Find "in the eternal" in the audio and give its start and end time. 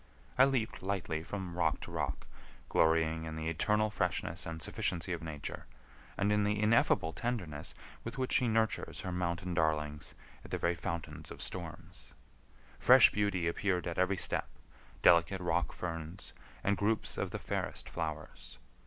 3.25-3.91